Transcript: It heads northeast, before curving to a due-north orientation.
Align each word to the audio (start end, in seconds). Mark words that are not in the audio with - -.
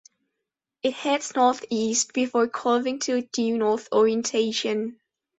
It 0.81 0.95
heads 0.95 1.35
northeast, 1.35 2.13
before 2.13 2.47
curving 2.47 2.97
to 3.01 3.17
a 3.17 3.21
due-north 3.21 3.89
orientation. 3.91 4.99